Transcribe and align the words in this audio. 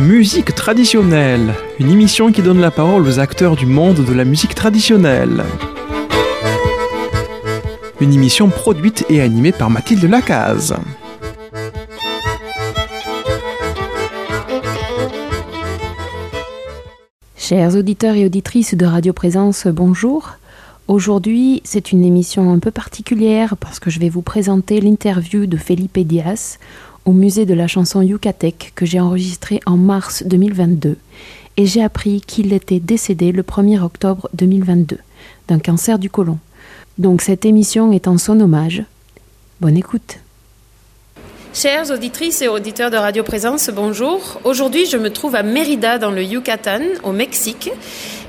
Musique 0.00 0.54
traditionnelle, 0.54 1.52
une 1.78 1.90
émission 1.90 2.32
qui 2.32 2.40
donne 2.40 2.58
la 2.58 2.70
parole 2.70 3.06
aux 3.06 3.18
acteurs 3.18 3.54
du 3.54 3.66
monde 3.66 4.02
de 4.02 4.14
la 4.14 4.24
musique 4.24 4.54
traditionnelle. 4.54 5.44
Une 8.00 8.14
émission 8.14 8.48
produite 8.48 9.04
et 9.10 9.20
animée 9.20 9.52
par 9.52 9.68
Mathilde 9.68 10.04
Lacaze. 10.04 10.74
Chers 17.36 17.76
auditeurs 17.76 18.14
et 18.14 18.24
auditrices 18.24 18.74
de 18.74 18.86
Radio 18.86 19.12
Présence, 19.12 19.66
bonjour. 19.66 20.30
Aujourd'hui, 20.88 21.60
c'est 21.62 21.92
une 21.92 22.04
émission 22.04 22.50
un 22.50 22.58
peu 22.58 22.70
particulière 22.70 23.56
parce 23.58 23.78
que 23.78 23.90
je 23.90 24.00
vais 24.00 24.08
vous 24.08 24.22
présenter 24.22 24.80
l'interview 24.80 25.44
de 25.44 25.58
Felipe 25.58 25.98
Diaz 25.98 26.58
au 27.10 27.12
musée 27.12 27.44
de 27.44 27.54
la 27.54 27.66
chanson 27.66 28.02
Yucatec 28.02 28.70
que 28.76 28.86
j'ai 28.86 29.00
enregistré 29.00 29.58
en 29.66 29.76
mars 29.76 30.22
2022 30.26 30.96
et 31.56 31.66
j'ai 31.66 31.82
appris 31.82 32.20
qu'il 32.20 32.52
était 32.52 32.78
décédé 32.78 33.32
le 33.32 33.42
1er 33.42 33.80
octobre 33.80 34.28
2022 34.34 34.96
d'un 35.48 35.58
cancer 35.58 35.98
du 35.98 36.08
côlon. 36.08 36.38
Donc 36.98 37.20
cette 37.20 37.44
émission 37.44 37.90
est 37.90 38.06
en 38.06 38.16
son 38.16 38.38
hommage. 38.38 38.84
Bonne 39.60 39.76
écoute. 39.76 40.20
Chères 41.52 41.90
auditrices 41.90 42.42
et 42.42 42.48
auditeurs 42.48 42.92
de 42.92 42.96
Radio 42.96 43.24
Présence, 43.24 43.70
bonjour. 43.74 44.40
Aujourd'hui, 44.44 44.86
je 44.86 44.96
me 44.96 45.10
trouve 45.10 45.34
à 45.34 45.42
Mérida, 45.42 45.98
dans 45.98 46.12
le 46.12 46.22
Yucatan, 46.22 46.78
au 47.02 47.10
Mexique, 47.10 47.72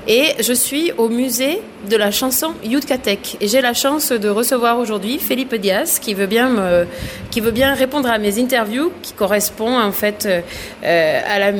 et 0.06 0.34
je 0.40 0.52
suis 0.52 0.92
au 0.92 1.08
musée 1.08 1.60
de 1.88 1.96
la 1.96 2.10
chanson 2.10 2.54
Yucatec. 2.64 3.36
Et 3.40 3.48
j'ai 3.48 3.60
la 3.60 3.74
chance 3.74 4.12
de 4.12 4.28
recevoir 4.28 4.78
aujourd'hui 4.78 5.18
Felipe 5.18 5.54
Diaz, 5.54 5.98
qui 5.98 6.14
veut 6.14 6.26
bien 6.26 6.86
qui 7.30 7.40
veut 7.40 7.50
bien 7.50 7.74
répondre 7.74 8.08
à 8.10 8.18
mes 8.18 8.40
interviews, 8.40 8.92
qui 9.02 9.12
correspond 9.12 9.78
en 9.78 9.92
fait 9.92 10.26
euh, 10.26 11.20
à 11.26 11.38
la 11.38 11.52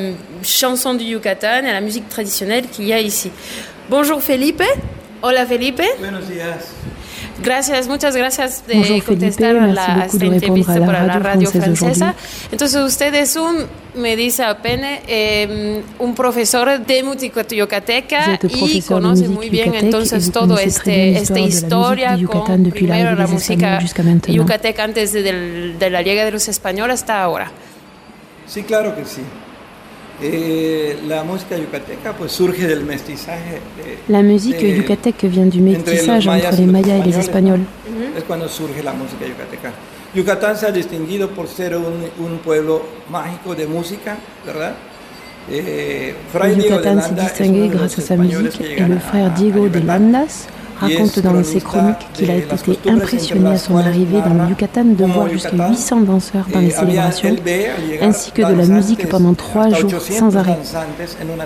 chanson 0.43 0.95
du 0.95 1.05
Yucatan, 1.05 1.65
à 1.67 1.73
la 1.73 1.81
musique 1.81 2.09
traditionnelle 2.09 2.67
qu'il 2.69 2.87
y 2.87 2.93
a 2.93 3.01
ici. 3.01 3.31
Bonjour 3.89 4.23
Felipe. 4.23 4.63
Hola 5.23 5.47
Felipe. 5.47 5.83
Buenos 6.01 6.27
días. 6.27 6.73
Gracias, 7.43 7.89
muchas 7.89 8.17
gracias 8.17 8.67
de 8.67 8.75
Bonjour 8.77 9.05
contestar 9.05 9.55
Felipe, 9.55 9.73
la, 9.73 10.07
esta 10.07 10.25
entrevista 10.25 10.79
la 10.79 10.87
para 10.87 11.07
la 11.07 11.19
radio 11.19 11.51
francesa. 11.51 11.91
aujourd'hui. 11.91 12.15
Entonces 12.53 12.83
usted 12.83 13.15
es 13.15 13.37
un, 13.37 13.67
me 13.95 14.17
dice 14.17 14.45
apenas, 14.45 15.01
eh, 15.07 15.83
un 15.99 16.15
profesor 16.15 16.85
de 16.85 17.03
música 17.03 17.47
yucateca 17.47 18.39
y 18.49 18.83
conoce 18.83 19.29
muy 19.29 19.51
bien 19.51 19.75
entonces 19.75 20.31
todo 20.31 20.59
este, 20.59 21.19
esta 21.19 21.41
historia 21.41 22.19
con 22.27 22.71
primero 22.71 23.15
la 23.15 23.27
música 23.27 23.81
yucateca 24.29 24.85
antes 24.85 25.13
de, 25.13 25.75
de 25.79 25.91
la 25.91 26.03
llegada 26.03 26.27
de 26.27 26.33
los 26.33 26.49
españoles 26.49 27.01
hasta 27.01 27.23
ahora. 27.23 27.51
Sí, 28.47 28.63
claro 28.63 28.95
que 28.95 29.05
sí. 29.05 29.23
Eh, 30.25 30.97
la 31.09 31.25
yucateca 31.59 32.15
surge 32.29 32.67
del 32.67 32.85
mestizaje. 32.85 33.61
de- 33.77 33.99
La 34.13 34.23
musique 34.23 34.57
de- 34.63 34.77
yucatec 34.77 35.25
vient 35.25 35.47
du 35.47 35.59
entre 35.59 35.93
métissage 35.93 36.27
entre 36.29 36.55
y 36.63 36.67
les 36.67 36.73
Mayas 36.73 36.99
et 37.01 37.07
les 37.07 37.17
Espagnols. 37.19 37.61
¿no? 37.61 38.19
Es 38.19 38.25
cuando 38.25 38.49
surge 38.49 38.83
la 38.83 38.93
música 38.93 39.27
yucateca. 39.27 39.73
Yucatán 40.15 40.57
se 40.57 40.67
ha 40.67 40.71
distinguido 40.71 41.31
por 41.31 41.49
ser 41.49 41.77
un, 41.77 42.05
un 42.25 42.39
pueblo 42.39 42.83
mágico 43.11 43.55
de 43.55 43.67
música, 43.67 44.17
¿verdad? 44.47 44.75
Eh, 45.51 46.15
Fray 46.33 46.55
Yucatan 46.57 47.03
s'est 47.03 47.15
distingué 47.15 47.69
grâce 47.69 47.99
à 47.99 48.03
sa 48.03 48.17
musique 48.17 48.59
que 48.77 48.83
et 48.83 48.89
le 48.89 48.97
a- 48.97 49.01
frère 49.01 49.31
Diego 49.35 49.61
de 49.69 49.81
Yucatán. 49.81 49.87
Landas 50.13 50.47
raconte 50.83 51.19
dans 51.21 51.45
ses 51.45 51.61
chroniques 51.61 52.05
qu'il 52.15 52.31
a 52.31 52.37
été 52.37 52.55
impressionné 52.89 53.51
à 53.51 53.59
son 53.59 53.77
arrivée 53.77 54.21
dans 54.21 54.35
le 54.35 54.51
Yucatan 54.51 54.85
de 54.85 55.05
voir 55.05 55.29
jusqu'à 55.29 55.69
800 55.69 56.01
danseurs 56.01 56.47
dans 56.53 56.61
les 56.61 56.71
célébrations, 56.71 57.37
ainsi 58.01 58.33
que 58.33 58.43
de 58.43 58.55
la 58.55 58.67
musique 58.67 59.09
pendant 59.09 59.35
trois 59.35 59.69
jours 59.71 60.01
sans 60.01 60.37
arrêt. 60.37 60.59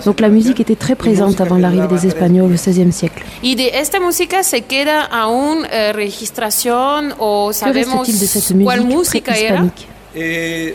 Donc 0.04 0.20
la 0.20 0.28
musique 0.28 0.60
était 0.60 0.76
très 0.76 0.94
présente 0.94 1.40
avant 1.40 1.58
l'arrivée 1.58 1.88
des 1.88 2.06
Espagnols 2.06 2.50
au 2.52 2.54
XVIe 2.54 2.92
siècle. 2.92 3.22
Y 3.42 3.54
de 3.54 3.66
esta 3.74 4.00
música 4.00 4.42
se 4.42 4.62
queda 4.62 5.02
aún 5.02 5.64
eh, 5.70 5.92
registración 5.92 7.14
o 7.18 7.48
Que 7.48 7.54
sabemos 7.54 8.00
reste-t-il 8.00 8.18
de 8.18 8.26
cette 8.26 8.54
musique 8.56 8.86
música 8.86 9.38
era? 9.38 9.64
Eh. 10.16 10.74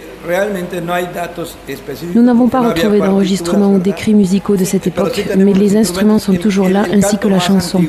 Nous 2.13 2.21
n'avons 2.21 2.47
pas 2.47 2.61
retrouvé 2.61 2.99
d'enregistrements 2.99 3.73
ou 3.73 3.79
d'écrits 3.79 4.13
musicaux 4.13 4.55
de 4.55 4.65
cette 4.65 4.87
époque, 4.87 5.23
mais 5.37 5.53
les 5.53 5.75
instruments 5.75 6.19
sont 6.19 6.35
toujours 6.35 6.69
là, 6.69 6.85
ainsi 6.93 7.17
que 7.17 7.27
la 7.27 7.39
chanson. 7.39 7.81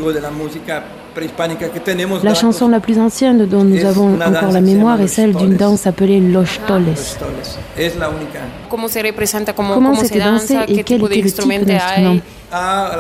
La 2.23 2.34
chanson 2.34 2.69
la 2.69 2.81
plus 2.81 2.99
ancienne 2.99 3.47
dont 3.47 3.65
nous 3.65 3.84
avons 3.84 4.15
encore 4.15 4.53
la 4.53 4.61
mémoire 4.61 5.00
est 5.00 5.09
celle 5.09 5.34
d'une 5.34 5.56
danse 5.56 5.87
appelée 5.87 6.21
Los 6.21 6.59
Toles. 6.67 6.84
toles. 7.19 7.59
Es 7.77 7.97
la 7.99 8.09
única. 8.09 8.41
¿Cómo 8.69 8.89
se 8.89 9.03
representa? 9.03 9.53
¿Cómo, 9.55 9.75
Comment 9.75 9.95
c'était 9.95 10.21
dansé 10.21 10.56
et 10.69 10.77
¿Qué 10.77 10.84
quel 10.84 11.00
de 11.00 11.06
était 11.06 11.23
le 11.23 11.31
type 11.31 11.65
d'instrument? 11.65 12.21
Ah. 12.55 12.91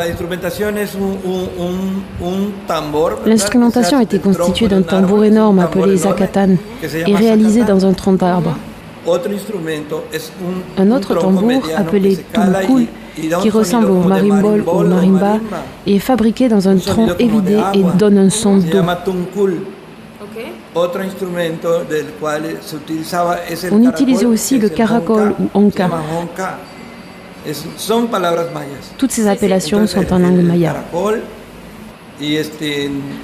L'instrumentation 3.26 4.00
était 4.00 4.18
constituée 4.18 4.66
d'un 4.68 4.80
tambour 4.80 5.24
énorme 5.24 5.58
appelé 5.58 5.96
Zacatán 5.98 6.56
et 6.82 7.14
réalisé 7.14 7.62
dans 7.64 7.84
un 7.84 7.92
tronc 7.92 8.14
d'arbre. 8.14 8.56
Un, 10.78 10.90
autre 10.90 11.14
tambour 11.16 11.62
appelé 11.76 12.16
que 12.32 12.40
qui 13.14 13.50
ressemble 13.50 13.90
au 13.90 14.02
marimbol 14.02 14.62
ou 14.66 14.70
o 14.70 14.82
marimba, 14.82 15.38
est 15.86 15.98
fabriqué 15.98 16.48
dans 16.48 16.68
un 16.68 16.76
tronc 16.76 17.08
évidé 17.18 17.58
et 17.74 17.82
donne 17.96 18.18
un 18.18 18.30
son 18.30 18.58
d'eau. 18.58 18.78
On 23.70 23.88
utilisait 23.88 24.26
aussi 24.26 24.58
le 24.58 24.68
caracol 24.68 25.34
ou 25.54 25.70
mayas. 28.54 28.92
Toutes 28.96 29.12
ces 29.12 29.26
appellations 29.26 29.86
sont 29.86 30.12
en 30.12 30.18
langue 30.18 30.42
maya. 30.42 30.76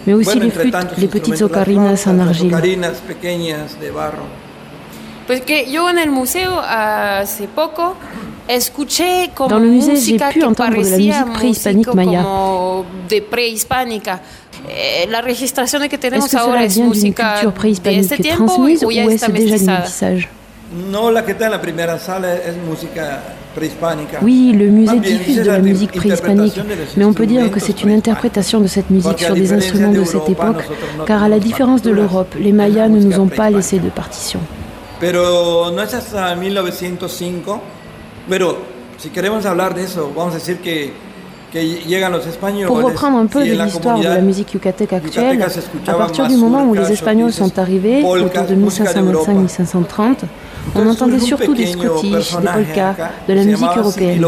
Mais 0.06 0.12
aussi 0.12 0.41
les 0.41 0.50
flûtes, 0.50 0.76
les 0.99 1.06
petites 1.06 1.41
ocarinas 1.41 2.06
en 2.06 2.19
argile. 2.19 2.55
Pues 5.28 5.43
que 5.43 5.70
yo 5.70 5.87
en 5.87 5.99
el 5.99 6.10
museo 6.10 6.59
hace 6.59 7.49
poco 7.49 7.97
Dans 9.48 9.59
le 9.59 9.69
musée, 9.69 9.97
j'ai 9.97 10.16
pu 10.19 10.42
entendre 10.42 10.76
de 10.82 10.88
la 10.88 10.97
musique 10.97 11.32
préhispanique 11.34 11.94
maya. 11.94 12.25
la 15.10 15.20
que 15.88 15.97
Est-ce 16.16 16.25
que 16.36 16.41
cela 16.42 16.66
vient 16.66 16.88
d'une 16.88 17.14
culture 17.14 17.44
de 17.44 17.50
préhispanique 17.50 18.28
transmise 18.34 18.84
ou 18.84 18.91
est-ce 18.91 19.31
déjà 19.31 19.58
du 19.58 19.64
métissage. 19.64 20.28
Oui, 24.22 24.53
le 24.53 24.66
musée 24.69 24.98
diffuse 25.00 25.37
de 25.38 25.50
la 25.50 25.58
musique 25.60 25.92
préhispanique, 25.92 26.60
mais 26.97 27.04
on 27.04 27.12
peut 27.14 27.26
dire 27.26 27.50
que 27.50 27.58
c'est 27.60 27.82
une 27.82 27.91
interprétation 27.92 28.60
de 28.60 28.66
cette 28.66 28.91
musique 28.91 29.19
sur 29.19 29.34
des 29.34 29.53
instruments 29.53 29.92
de 29.92 30.04
cette 30.04 30.28
époque, 30.28 30.64
car 31.06 31.22
à 31.22 31.28
la 31.28 31.38
différence 31.38 31.82
de 31.82 31.91
l'Europe, 31.91 32.34
les 32.38 32.53
Mayas 32.53 32.88
ne 32.88 33.00
nous 33.00 33.19
ont 33.19 33.28
pas 33.28 33.50
laissé 33.50 33.78
de 33.78 33.88
partition. 33.88 34.41
Pero 38.28 38.53
no 38.53 38.59
es 38.59 38.59
hasta 38.59 38.59
1905. 38.59 38.59
Pero 38.59 38.59
si 38.99 39.11
queremos 39.11 39.47
hablar 39.47 39.75
de 39.75 39.84
eso, 39.84 40.12
vamos 40.15 40.34
a 40.34 40.39
decir 40.39 40.59
que. 40.59 40.93
Pour 42.66 42.83
reprendre 42.83 43.16
un 43.16 43.27
peu 43.27 43.43
de 43.43 43.55
l'histoire 43.55 43.99
de 43.99 44.05
la 44.05 44.21
musique 44.21 44.53
yucateca 44.53 44.97
actuelle, 44.97 45.43
à 45.87 45.94
partir 45.94 46.27
du 46.27 46.37
moment 46.37 46.65
où 46.67 46.75
les 46.75 46.93
Espagnols 46.93 47.33
sont 47.33 47.59
arrivés, 47.59 48.03
autour 48.05 48.44
de 48.44 48.55
música 48.55 48.93
de 48.93 49.00
Europa. 49.00 49.33
1525-1530, 49.33 50.17
on 50.75 50.87
entendait 50.87 51.19
surtout 51.21 51.55
des 51.55 51.69
scottish, 51.69 52.37
des 52.37 52.49
polkas, 52.49 52.97
de 53.27 53.33
la 53.33 53.44
musique 53.44 53.77
européenne. 53.77 54.22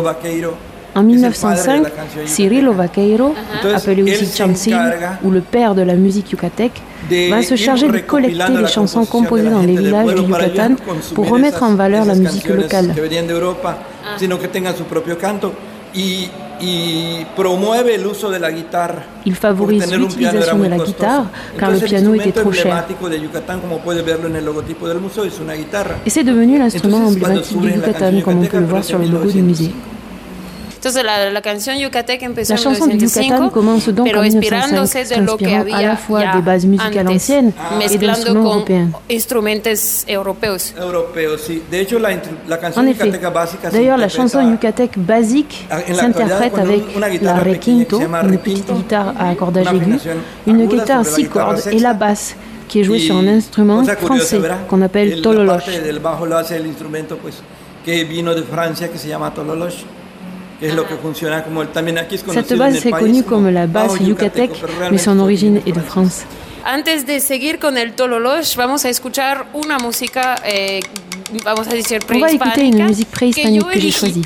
En 0.93 1.07
que 1.07 1.15
es 1.15 1.23
el 1.23 1.33
padre 1.35 1.63
de 1.63 1.79
1905, 1.79 1.83
la 1.83 1.91
canción 1.91 2.27
Cirilo. 2.27 2.73
Vaqueiro, 2.75 3.35
appelé 3.75 4.03
aussi 4.03 4.43
encarga 4.43 5.21
ou 5.23 5.31
le 5.31 5.41
père 5.41 5.75
de 5.77 5.83
la 5.83 5.95
musique 5.95 6.33
yucatec, 6.33 6.73
de 7.09 7.31
va 7.31 7.43
se 7.43 7.55
charger 7.55 7.89
de 7.89 7.99
collecter 8.01 8.53
les 8.53 8.67
chansons 8.67 9.05
composées 9.05 9.51
dans 9.51 9.61
les 9.61 9.77
villages 9.77 10.15
du 10.15 10.23
Yucatan 10.23 10.75
pour 11.15 11.29
remettre 11.29 11.63
en 11.63 11.75
valeur 11.75 12.05
la 12.07 12.15
musique 12.15 12.49
locale. 12.49 12.93
Europa, 14.03 14.19
sino 14.19 14.39
que 14.39 14.49
tengan 14.49 14.77
su 14.77 14.85
propio 14.85 15.17
canto 15.19 15.53
y, 15.95 16.29
y 16.61 17.27
promueve 17.37 17.95
el 17.95 18.07
uso 18.07 18.31
de 18.31 18.39
la 18.39 18.51
guitarra. 18.51 19.03
Il 19.25 19.35
favorise 19.35 19.97
l'utilisation 19.97 20.59
de 20.63 20.69
la 20.69 20.79
guitare, 20.79 21.25
car 21.59 21.71
le 21.73 21.79
piano 21.81 22.15
était 22.15 22.33
trop 22.33 22.53
cher. 22.53 22.85
Et 26.07 26.11
c'est 26.11 26.25
devenu 26.25 26.59
l'instrument 26.59 27.07
emblématique 27.07 27.61
du 27.61 27.71
Yucatan, 27.71 28.21
comme 28.23 28.39
on 28.39 28.47
peut 28.47 28.59
le 28.59 28.67
voir 28.67 28.85
sur 28.85 28.99
le 28.99 29.07
logo 29.07 29.31
du 29.31 29.43
musée. 29.43 29.73
Entonces 30.81 31.05
la, 31.05 31.29
la 31.31 31.43
canción 31.43 31.77
Yucatec 31.77 32.23
empezó 32.23 32.55
La 32.55 32.59
en 32.59 32.65
chanson 32.65 32.87
du 32.89 32.95
1905, 32.95 33.23
Yucatan 33.29 33.51
commence 33.51 33.93
donc 33.93 34.07
pero 34.09 34.21
en 34.25 34.29
inspirándose 34.33 35.01
1905, 35.05 35.21
de 35.21 35.27
lo 35.27 35.37
que 35.37 35.45
s'inspirant 35.45 35.61
había 35.61 35.77
à 35.77 35.83
la 35.93 35.97
fois 35.99 36.23
ya 36.23 36.33
des 36.37 36.43
bases 36.43 36.65
musicales 36.65 36.99
antes, 37.07 37.17
anciennes 37.17 37.53
et 37.53 37.77
mezclando 37.77 38.27
con 38.33 38.37
européens. 38.47 38.91
instrumentos 39.11 40.05
europeos. 40.09 40.73
Europeo, 40.81 41.37
sí. 41.37 41.63
De 41.71 41.81
hecho, 41.81 41.99
la, 41.99 42.13
intru- 42.13 42.35
la 42.49 42.59
canción 42.59 42.87
En 42.87 42.93
effet. 42.93 43.05
yucateca 43.05 43.29
básica 43.29 43.71
se 43.71 43.77
D'ailleurs, 43.77 43.99
la 43.99 44.09
chanson 44.09 44.41
yucatec 44.51 44.93
basique 44.97 45.67
s'interprète 45.95 46.57
avec 46.59 47.21
la 47.21 47.35
requinto, 47.41 48.01
une 48.01 48.39
petite 48.39 48.73
guitare 48.73 49.13
à 49.19 49.29
accordage 49.29 49.67
una 49.71 49.97
aigu, 49.97 49.99
une 50.47 50.67
guitare 50.67 51.05
six 51.05 51.29
cordes 51.29 51.61
et 51.71 51.79
la 51.79 51.93
basse 51.93 52.35
qui 52.69 52.81
est 52.81 52.85
jouée 52.85 53.01
sur 53.01 53.17
un 53.17 53.27
instrument 53.29 53.85
français 53.85 54.41
qu'on 54.67 54.81
appelle 54.81 55.21
que 57.85 58.05
vino 58.05 58.35
de 58.35 58.43
Francia 58.43 58.89
que 58.89 58.97
se 58.99 59.09
llama 59.09 59.31
Tololoche. 59.31 59.85
Cette 60.61 62.25
conocido 62.25 62.55
en 62.55 62.59
base 62.59 62.77
el 62.77 62.87
est 62.87 62.91
país 62.91 63.03
connue 63.03 63.23
como 63.23 63.43
comme 63.43 63.51
la 63.51 63.67
basse 63.67 64.01
yucatec, 64.01 64.51
pero 64.61 64.91
mais 64.91 64.99
son 64.99 65.19
origine 65.19 65.61
est 65.67 65.73
de 65.73 65.81
France. 65.81 66.25
Antes 66.65 67.07
de 67.07 67.21
seguir 67.21 67.59
con 67.59 67.79
el 67.79 67.93
Tololoche, 67.95 68.57
vamos 68.57 68.85
a 68.85 68.91
escuchar 68.91 69.47
una 69.55 69.79
música, 69.79 70.37
eh, 70.45 70.81
vamos 71.45 71.67
a 71.69 71.71
decir, 71.75 72.01
On 72.13 72.19
va 72.21 72.31
écouter 72.31 72.65
une 72.67 72.85
musique 72.85 73.11
préhispanique 73.11 73.67
que 73.73 73.81
j'ai 73.81 73.91
choisie. 73.91 74.23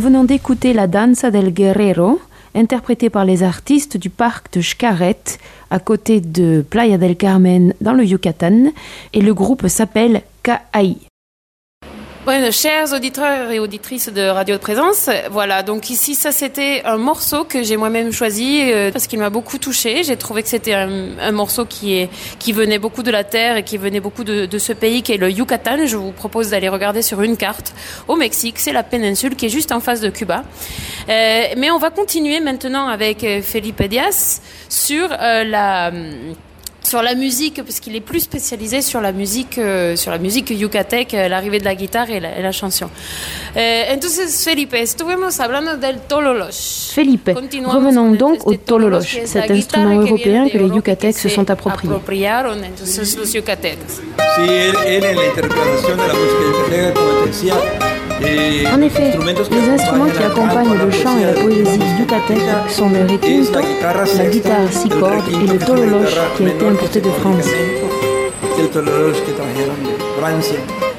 Nous 0.00 0.06
venons 0.06 0.24
d'écouter 0.24 0.72
la 0.72 0.86
Danza 0.86 1.30
del 1.30 1.52
Guerrero, 1.52 2.18
interprétée 2.54 3.10
par 3.10 3.26
les 3.26 3.42
artistes 3.42 3.98
du 3.98 4.08
parc 4.08 4.50
de 4.54 4.60
Xcaret, 4.60 5.20
à 5.68 5.78
côté 5.78 6.22
de 6.22 6.64
Playa 6.70 6.96
del 6.96 7.16
Carmen, 7.16 7.74
dans 7.82 7.92
le 7.92 8.06
Yucatan, 8.06 8.72
et 9.12 9.20
le 9.20 9.34
groupe 9.34 9.68
s'appelle 9.68 10.22
KAI. 10.42 11.09
Chers 12.52 12.92
auditeurs 12.92 13.50
et 13.50 13.58
auditrices 13.58 14.08
de 14.12 14.20
Radio 14.20 14.56
de 14.56 14.60
Présence, 14.60 15.08
voilà, 15.30 15.62
donc 15.62 15.88
ici, 15.90 16.14
ça 16.14 16.32
c'était 16.32 16.82
un 16.84 16.96
morceau 16.96 17.44
que 17.44 17.62
j'ai 17.62 17.76
moi-même 17.76 18.12
choisi 18.12 18.60
euh, 18.62 18.92
parce 18.92 19.06
qu'il 19.06 19.18
m'a 19.18 19.30
beaucoup 19.30 19.58
touché. 19.58 20.04
J'ai 20.04 20.16
trouvé 20.16 20.42
que 20.42 20.48
c'était 20.48 20.74
un, 20.74 21.32
morceau 21.32 21.64
qui, 21.64 21.94
est, 21.94 22.10
qui 22.38 22.52
venait 22.52 22.78
beaucoup 22.78 23.02
de 23.02 23.10
la 23.10 23.24
terre 23.24 23.56
et 23.56 23.62
qui 23.62 23.78
venait 23.78 24.00
beaucoup 24.00 24.22
de, 24.22 24.58
ce 24.58 24.72
pays 24.72 25.02
qui 25.02 25.12
est 25.12 25.16
le 25.16 25.30
Yucatan. 25.30 25.86
Je 25.86 25.96
vous 25.96 26.12
propose 26.12 26.50
d'aller 26.50 26.68
regarder 26.68 27.02
sur 27.02 27.22
une 27.22 27.36
carte 27.36 27.74
au 28.06 28.16
Mexique. 28.16 28.58
C'est 28.58 28.72
la 28.72 28.82
péninsule 28.82 29.34
qui 29.34 29.46
est 29.46 29.50
juste 29.50 29.72
en 29.72 29.80
face 29.80 30.00
de 30.00 30.10
Cuba. 30.10 30.44
Euh, 31.08 31.44
mais 31.56 31.70
on 31.70 31.78
va 31.78 31.90
continuer 31.90 32.40
maintenant 32.40 32.86
avec 32.86 33.24
euh, 33.24 33.42
Felipe 33.42 33.82
Diaz 33.82 34.40
sur 34.68 35.08
la 35.08 35.90
sur 36.90 37.02
la 37.02 37.14
musique, 37.14 37.62
parce 37.62 37.78
qu'il 37.78 37.94
est 37.94 38.06
plus 38.12 38.20
spécialisé 38.20 38.82
sur 38.82 39.00
la 39.00 39.12
musique, 39.12 39.58
euh, 39.58 39.94
sur 39.94 40.10
la 40.10 40.18
musique 40.18 40.50
yucatec, 40.50 41.14
euh, 41.14 41.28
l'arrivée 41.28 41.60
de 41.60 41.64
la 41.64 41.76
guitare 41.76 42.10
et 42.10 42.18
la, 42.18 42.36
et 42.36 42.42
la 42.42 42.50
chanson. 42.50 42.90
Eh, 43.54 43.84
entonces, 43.94 44.44
Felipe, 44.44 44.74
estuvimos 44.74 45.38
hablando 45.38 45.76
del 45.76 46.00
tololoche. 46.08 46.90
Felipe, 46.92 47.32
Continuamos 47.32 47.78
revenons 47.78 48.10
donc 48.24 48.44
au 48.44 48.54
que 48.54 48.88
la 48.90 49.00
cet 49.26 49.50
instrument 49.52 49.98
que 49.98 50.08
européen 50.08 50.48
que 50.48 50.58
de 50.58 50.64
les 50.64 50.70
que 50.70 50.74
yucatecs 50.76 51.14
se 51.14 51.28
se 51.28 51.34
sont 51.36 51.48
appropriés. 51.48 51.94
Sí, 54.34 54.42
él, 54.48 54.74
él 54.86 55.04
en 55.04 55.16
la 55.16 55.26
interpretación 55.26 55.96
de 55.96 56.06
la 56.10 56.14
música 56.20 56.42
yucateca, 56.48 56.94
como 56.94 57.10
te 57.20 57.26
decía, 57.28 57.54
En 58.22 58.82
effet, 58.82 59.16
les 59.50 59.68
instruments 59.70 60.10
qui 60.10 60.22
accompagnent 60.22 60.74
le 60.76 60.90
chant 60.90 61.16
et 61.18 61.24
la 61.24 61.32
poesía 61.32 61.64
poésie 61.64 61.98
yucatec 62.00 62.38
sont 62.68 62.90
le 62.90 63.02
requinto, 63.06 63.60
la 64.18 64.26
guitare 64.26 64.72
six 64.72 64.88
cordes 64.90 65.28
et 65.32 65.46
le 65.46 65.58
tololoche 65.58 66.16
qui 66.36 66.44
a 66.44 66.48
été 66.48 66.66
importé 66.68 67.00
de 67.00 67.10
France. 67.10 67.46
el 68.58 68.68
tololoche 68.68 69.20
que 69.24 69.32
trajeron 69.32 69.76
de 69.82 70.20
Francia, 70.20 70.58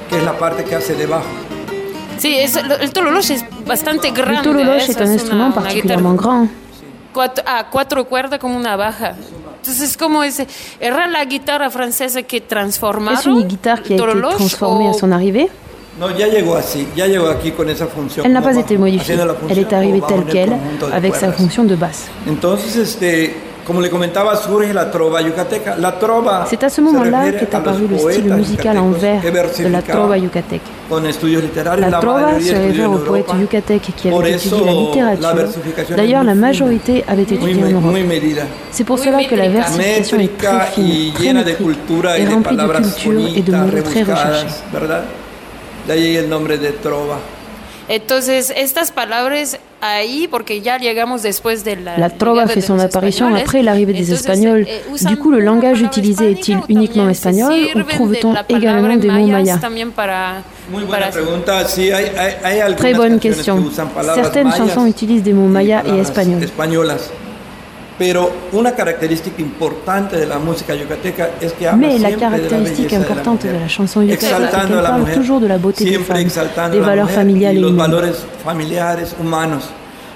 que 0.09 0.17
es 0.17 0.23
la 0.23 0.33
parte 0.33 0.63
que 0.63 0.73
hace 0.75 0.95
debajo. 0.95 1.27
Sí, 2.17 2.35
es, 2.39 2.55
el 2.55 2.91
tololoche 2.91 3.35
es 3.35 3.45
bastante 3.67 4.09
grande. 4.11 4.37
Le 4.37 4.41
tololoche 4.43 4.87
¿eh? 4.87 4.91
est 4.91 4.99
un 5.01 5.03
Es 5.05 5.13
instrument 5.13 5.49
una- 5.49 5.53
una 5.53 5.61
particulièrement 5.61 6.15
grand. 6.19 6.49
cuatro, 7.13 7.43
ah, 7.47 7.67
cuatro 7.71 8.05
cuerdas 8.05 8.39
como 8.39 8.57
una 8.57 8.75
baja. 8.75 9.13
Entonces, 9.57 9.95
como 9.95 10.23
ese, 10.23 10.47
¿era 10.79 11.07
la 11.07 11.23
guitarra 11.25 11.69
francesa 11.69 12.23
que 12.23 12.41
transformaron? 12.41 13.37
A 13.37 13.41
été 13.45 13.95
transformée 13.95 14.87
à 14.89 14.93
son 14.93 15.11
arrivée 15.11 15.49
No, 15.99 16.09
ya 16.17 16.27
llegó 16.27 16.55
así, 16.55 16.87
ya 16.95 17.05
llegó 17.07 17.27
aquí 17.27 17.51
con 17.51 17.69
esa 17.69 17.85
función. 17.85 18.25
Elle 18.25 18.33
n'a 18.33 18.41
pas 18.41 18.55
été 18.55 18.77
modifiée. 18.77 19.17
Elle 19.49 19.59
est 19.59 19.73
arrivée 19.73 20.01
telle 20.07 20.23
quelle, 20.25 20.53
avec 20.93 21.15
sa 21.15 21.31
fonction 21.33 21.65
de 21.65 21.75
basse. 21.75 22.07
Entonces, 22.29 22.77
este, 22.77 23.35
como 23.67 23.81
le 23.81 23.89
comentaba, 23.89 24.37
surge 24.37 24.73
la 24.73 24.89
trova 24.89 25.21
yucateca. 25.21 25.75
La 25.77 25.91
trova 25.99 26.45
C'est 26.49 26.63
à 26.63 26.69
ce 26.69 26.79
moment-là 26.79 27.31
qu'est 27.33 27.53
apparu 27.53 27.87
le 27.87 27.97
style 27.97 28.33
musical 28.33 28.77
en 28.77 28.91
vers 28.91 29.21
de 29.21 29.67
la 29.67 29.81
trova 29.81 30.17
yucatec. 30.17 30.61
Con 30.89 31.05
estudios 31.05 31.41
literarios, 31.41 31.81
La 31.89 31.99
trova 31.99 32.39
se 32.39 32.53
réfère 32.53 32.89
aux 32.89 32.97
poètes 32.99 33.33
yucatec 33.37 33.81
qui 33.95 34.07
avaient 34.07 34.31
étudié 34.31 34.63
la 34.65 34.71
littérature. 34.71 35.95
D'ailleurs, 35.97 36.23
la 36.23 36.35
majorité 36.35 37.03
avait 37.05 37.23
étudié 37.23 37.65
en 37.65 37.69
Europe. 37.69 37.95
C'est 38.71 38.85
pour 38.85 38.97
cela 38.97 39.25
que 39.25 39.35
la 39.35 39.49
versification 39.49 40.19
est 40.19 40.37
très 40.37 40.67
fine, 40.67 41.13
très 41.13 41.33
métrique, 41.33 41.77
et 42.17 42.25
remplie 42.27 42.55
de 42.55 42.67
culture 42.77 43.35
et 43.35 43.41
de 43.41 43.51
mots 43.51 43.81
très 43.83 44.03
recherchés. 44.03 44.47
De 45.87 45.93
ahí 45.93 46.15
el 46.17 46.29
nombre 46.29 46.57
de 46.57 46.71
trova. 46.71 47.19
Entonces, 47.89 48.53
estas 48.55 48.91
palabras 48.91 49.59
ahí, 49.81 50.27
porque 50.29 50.61
ya 50.61 50.77
llegamos 50.77 51.23
después 51.23 51.63
de 51.63 51.75
la... 51.75 51.97
La 51.97 52.09
trova 52.09 52.47
fait 52.47 52.61
son 52.61 52.79
apparition 52.79 53.25
españoles. 53.27 53.41
après 53.41 53.63
l'arrivée 53.63 53.93
des 53.93 54.13
Espagnols. 54.13 54.65
eh, 54.67 55.05
Du 55.05 55.17
coup, 55.17 55.31
le 55.31 55.39
langage 55.39 55.81
utilisé 55.81 56.31
est-il 56.31 56.59
uniquement 56.69 57.09
espagnol 57.09 57.53
ou 57.75 57.81
trouve-t-on 57.83 58.35
également 58.47 58.95
des 58.95 59.09
mots 59.09 59.27
mayas 59.27 59.59
Très 62.77 62.93
bonne 62.93 63.19
question. 63.19 63.63
Certaines 64.15 64.47
mayas 64.47 64.57
chansons 64.57 64.85
utilisent 64.85 65.23
des 65.23 65.33
mots 65.33 65.47
mayas 65.47 65.83
et 65.85 65.99
palabras 65.99 65.99
espagnols. 65.99 66.47
Españolas. 68.01 68.31
Pero 68.51 68.59
una 68.59 68.71
característica 68.73 69.41
importante 69.41 70.17
de 70.17 70.25
la 70.25 70.39
música 70.39 70.73
yucateca 70.75 71.31
es 71.39 71.53
que 71.53 71.67
habla 71.67 71.87
Mais 71.87 72.01
la 72.01 72.07
siempre 72.09 72.27
de 72.27 72.31
la 72.31 72.47
caractéristique 72.47 72.87
belleza 72.87 72.99
de 72.99 73.03
la 73.03 73.09
importante 73.11 73.47
de 73.47 73.53
mujer. 73.53 73.61
la 73.61 73.75
chanson 73.75 74.01
yucateque, 74.01 74.21
c'est 74.21 74.35
Exaltando 74.35 74.67
qu'elle 74.67 74.79
a 74.79 74.81
la 74.81 74.89
parle 74.89 75.01
mujer, 75.01 75.15
toujours 75.15 75.39
de 75.39 75.47
la 75.47 75.57
beauté 75.57 75.83
des 75.83 75.89
siempre 75.91 76.13
femmes, 76.13 76.25
exaltando 76.25 76.77
des 76.77 76.77
a 76.77 76.81
la 76.81 76.87
valeurs 76.87 77.09
mujer 77.09 77.19
familiales 77.23 77.55
y 77.55 77.57
et 77.57 77.61
los 77.61 77.71
humaines. 77.71 77.91
valores 77.91 78.25
familiares, 78.43 79.15
humanos. 79.19 79.63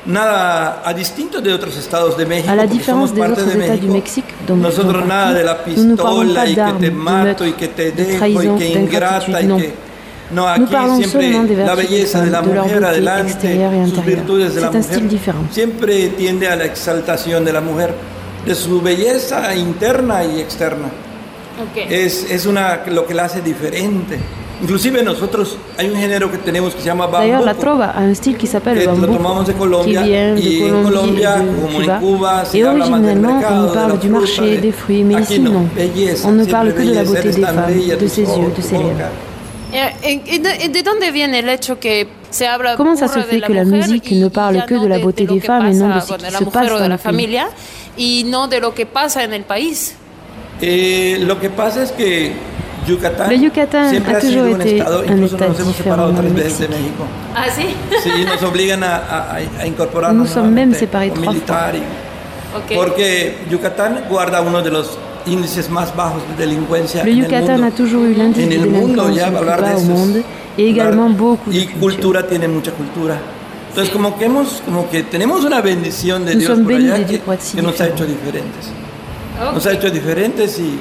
nada 0.06 0.82
a 0.86 0.94
distinto 0.94 1.42
de 1.42 1.51
otros 1.51 1.75
estados 1.77 2.15
de 2.18 2.25
México. 2.25 2.51
À 2.51 2.56
la 2.56 2.63
porque 2.63 2.77
différence 2.77 3.10
somos 3.10 3.15
des 3.15 3.22
parte 3.22 3.42
autres 3.42 3.58
de 3.58 3.63
États 3.63 3.77
du 3.77 3.88
México, 3.88 3.94
Mexique, 3.94 4.25
dont 4.48 4.56
nous 4.56 4.63
nosotros 4.63 5.01
faisons 5.01 5.08
nada 5.08 5.34
de 5.34 5.44
la 5.44 5.56
partie, 5.56 5.75
nous 5.77 5.84
ne 5.86 5.96
parlons 5.96 6.22
pistola 6.22 6.42
pas 6.42 6.48
y 6.48 6.51
que 6.51 6.56
d'armes, 6.56 6.77
te 6.80 6.86
de 6.86 6.92
mato 6.92 7.25
meurtre, 7.25 7.48
y 7.48 7.54
que 7.54 7.68
te 7.68 7.84
de 7.84 7.92
dejo 7.92 8.12
y 8.12 8.18
trahison, 8.18 8.58
que 8.58 8.68
ingrata 8.70 9.20
d'ingratitude, 9.25 9.42
y 9.42 9.48
non. 9.48 9.58
que 9.58 9.74
no 10.32 10.41
Nous 10.41 10.48
aquí 10.48 10.72
parlons 10.72 10.96
siempre 10.98 11.22
seulement 11.22 11.44
des 11.44 11.55
la 11.55 11.75
vertus 11.75 12.13
de 12.13 12.32
la 12.32 12.41
de 12.41 12.53
leur 12.53 12.63
beauté 12.65 12.86
adelante, 12.86 13.27
extérieure 13.27 13.74
et 13.74 13.82
intérieure. 13.82 14.22
C'est 14.53 14.63
un 14.77 14.82
style 14.82 15.08
différent. 15.08 15.44
siempre 15.51 16.10
tiende 16.17 16.48
a 16.48 16.55
la 16.55 16.65
exaltación 16.65 17.46
de 17.46 17.51
la 17.53 17.62
mujer, 17.62 17.94
de 18.46 18.55
su 18.55 18.82
belleza 18.82 19.55
interna 19.55 20.24
y 20.24 20.39
externa. 20.39 20.88
Ok. 21.62 21.86
Es, 21.89 22.29
es 22.32 22.46
una, 22.46 22.82
lo 22.88 23.05
que 23.05 23.13
la 23.13 23.25
hace 23.25 23.41
diferente. 23.41 24.17
Inclusive 24.62 25.03
nosotros 25.03 25.58
hay 25.77 25.89
un 25.89 25.98
género 25.98 26.32
que 26.32 26.38
tenemos 26.38 26.74
que 26.74 26.79
se 26.79 26.86
llama 26.88 27.08
D'ailleurs, 27.08 27.41
la 27.44 27.51
bambuco. 27.53 27.62
trova 27.62 27.86
a 27.91 28.00
un 28.01 28.15
style 28.15 28.38
qui 28.38 28.48
s'appelle 28.48 28.75
que 28.75 28.79
le 28.79 28.86
lo 28.86 28.91
bambuco, 28.94 29.17
tomamos 29.17 29.46
de 29.48 29.53
qui 29.53 29.60
Colombia 29.60 30.01
vient 30.01 30.34
de 30.36 30.41
y 30.41 30.62
en 30.63 30.84
Colombie 30.84 30.89
Colombia, 30.96 31.36
et 31.36 31.39
de 31.44 31.46
como 31.62 31.67
en 31.67 31.82
Cuba. 31.84 32.00
Cuba, 32.00 32.46
se 32.46 32.58
Et 32.58 32.65
originellement, 32.65 33.41
on 33.51 33.65
la 33.65 33.74
parle 33.74 34.00
du 34.00 34.10
marché, 34.10 34.55
de- 34.55 34.62
des 34.62 34.72
fruits, 34.72 35.03
mais 35.03 35.22
ici 35.22 35.39
no, 35.39 35.51
non. 35.51 35.67
belleza, 35.75 36.27
On 36.27 36.32
ne 36.32 36.46
parle 36.46 36.74
que 36.74 36.82
de 36.84 36.94
la 36.94 37.03
beauté 37.03 37.22
des 37.24 37.41
femmes, 37.41 37.65
de 38.00 38.08
ses 38.08 38.22
yeux, 38.22 38.51
de 38.55 38.62
ses 38.62 38.77
lèvres. 38.77 39.10
Eh, 39.75 40.22
¿Y 40.25 40.38
de, 40.39 40.70
de 40.70 40.84
dónde 40.84 41.12
viene 41.12 41.39
el 41.39 41.50
hecho 41.50 41.79
que 41.79 42.08
se 42.29 42.48
habla 42.48 42.75
Comment 42.75 42.96
ça 42.98 43.08
se 43.08 43.20
fait 43.22 43.41
que 43.41 43.53
la 43.53 43.65
musique 43.65 44.12
ne 44.12 44.29
parle 44.29 44.65
que 44.65 44.75
de 44.75 44.88
la 44.88 45.00
beauté 45.00 45.25
des 45.25 45.39
femmes 45.41 45.67
et 45.67 45.74
non 45.74 45.89
de 45.96 46.00
ce 46.01 46.13
qui 46.15 46.32
se 46.38 46.44
passe 46.46 46.70
dans 46.70 46.79
la 46.79 46.88
le 46.88 46.98
pays 46.98 47.03
familia 47.03 47.48
y 47.98 48.24
no 48.25 48.48
de 48.48 48.60
lo 48.60 48.74
que 48.74 48.86
pasa 48.86 49.24
en 49.24 49.34
el 49.34 49.44
país? 49.44 49.96
Eh, 50.62 51.17
lo 51.22 51.39
que 51.39 51.50
pasa 51.50 51.84
es 51.84 51.91
que 51.91 52.32
Yucatán, 52.88 53.29
Le 53.29 53.39
Yucatán 53.39 53.89
siempre 53.89 54.22
sido 54.22 54.44
toujours 54.44 54.55
un 54.55 54.62
été 54.62 54.77
estado, 54.77 55.00
un 55.00 55.12
incluso 55.12 55.36
état 55.36 55.48
nos 55.48 55.67
différent 55.67 56.08
le 56.08 56.29
veces 56.29 56.60
de 56.60 56.67
Mexique. 56.67 56.70
México. 56.70 57.03
¿Ah, 57.36 57.46
sí? 57.50 57.67
Sí, 58.03 58.25
nos 58.25 58.44
obligan 58.44 58.84
a, 58.84 58.96
a, 58.96 59.36
a 59.62 59.65
incorporarnos 59.67 60.27
Nous 60.27 60.34
sommes 60.34 60.53
même 60.53 60.74
séparés 60.74 61.12
trois 61.12 61.34
Ok. 62.55 62.72
porque 62.75 63.38
Yucatán 63.50 64.05
guarda 64.08 64.41
uno 64.41 64.62
de 64.62 64.70
los 64.72 64.98
índices 65.27 65.70
más 65.70 65.96
bajos 65.96 66.22
de 66.38 66.46
delincuencia 66.46 67.03
Le 67.03 67.12
en 67.12 67.17
el 67.17 67.24
Yucatán 67.25 67.62
mundo. 67.62 67.67
a 67.67 67.72
toujours 67.72 68.03
eu 68.08 68.13
de 68.50 68.55
el 68.55 68.70
mundo, 68.70 69.03
délinquance 69.08 69.15
ya 69.15 69.25
le 69.29 69.32
plus 69.32 69.38
hablar 69.39 69.58
de 69.58 69.62
bas 69.62 69.74
au 69.74 69.77
eso 69.82 69.91
es 69.91 69.98
monde 70.00 70.17
et 70.17 70.24
hablar- 70.24 70.70
également 70.70 71.10
beaucoup 71.10 71.50
de 71.51 71.58
y 71.58 71.65
culture. 71.65 71.79
cultura 71.79 72.27
tiene 72.27 72.48
mucha 72.48 72.72
cultura. 72.72 73.17
Entonces 73.70 73.94
como 73.94 74.17
que 74.17 74.25
hemos, 74.25 74.62
como 74.65 74.89
que 74.89 75.03
tenemos 75.03 75.44
una 75.44 75.60
bendición 75.62 76.24
de 76.25 76.34
Nous 76.36 76.39
Dios 76.39 76.51
sommes 76.51 76.63
por 76.65 76.74
bénis 76.74 76.91
allá 76.94 77.00
de 77.08 77.20
que, 77.20 77.62
nos 77.62 77.82
ha 77.82 77.88
hecho 77.88 78.05
diferentes. 78.05 78.65
Nos 79.53 79.65
ha 79.65 79.74
hecho 79.74 79.89
diferentes 79.89 80.60
y 80.60 80.79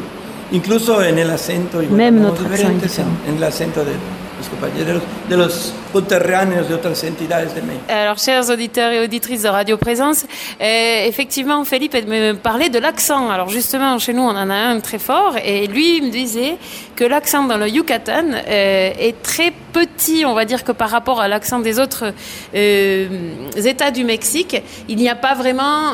incluso 0.53 1.03
en 1.03 1.19
el 1.19 1.29
acento 1.31 1.83
igual 1.83 1.97
Même 1.97 2.25
accent 2.27 2.85
en, 3.27 3.31
en 3.33 3.37
el 3.39 3.43
acento 3.45 3.81
de 3.85 3.93
los 4.39 4.49
compañeros, 4.49 5.03
de 5.29 5.37
los 5.37 5.73
de 6.01 6.75
otras 6.75 7.03
de 7.03 7.61
México. 7.63 7.85
Alors, 7.89 8.19
chers 8.19 8.51
auditeurs 8.51 8.93
et 8.93 9.05
auditrices 9.05 9.43
de 9.43 9.49
Radio 9.49 9.77
Présence, 9.77 10.27
euh, 10.61 11.07
effectivement, 11.07 11.65
Philippe 11.65 11.95
me 12.09 12.33
parlait 12.33 12.69
de 12.69 12.79
l'accent. 12.79 13.31
Alors, 13.31 13.49
justement, 13.49 13.99
chez 13.99 14.13
nous, 14.13 14.23
on 14.23 14.31
en 14.31 14.51
a 14.51 14.55
un 14.55 14.81
très 14.81 14.99
fort. 14.99 15.37
Et 15.45 15.69
lui, 15.69 15.99
il 15.99 16.05
me 16.05 16.11
disait 16.11 16.57
que 16.97 17.05
l'accent 17.05 17.45
dans 17.45 17.57
le 17.57 17.69
Yucatan 17.69 18.25
euh, 18.33 18.91
est 18.99 19.23
très 19.23 19.53
petit, 19.73 20.25
on 20.27 20.35
va 20.35 20.45
dire 20.45 20.65
que 20.65 20.73
par 20.73 20.91
rapport 20.91 21.21
à 21.21 21.29
l'accent 21.29 21.61
des 21.61 21.79
autres 21.79 22.13
euh, 22.55 23.09
États 23.57 23.91
du 23.91 24.05
Mexique, 24.05 24.61
il 24.89 24.97
n'y 24.97 25.09
a 25.09 25.17
pas 25.17 25.35
vraiment... 25.35 25.93